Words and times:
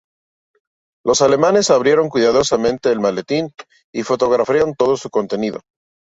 Los 1.05 1.21
alemanes 1.21 1.69
abrieron 1.69 2.09
cuidadosamente 2.09 2.91
el 2.91 2.99
maletín 2.99 3.49
y 3.93 4.01
fotografiaron 4.01 4.73
todo 4.73 4.97
su 4.97 5.11
contenido. 5.11 5.61